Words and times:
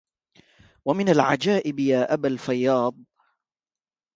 ومن 0.85 1.09
العجائب 1.09 1.79
يا 1.79 2.13
أبا 2.13 2.27
الفياض 2.27 2.95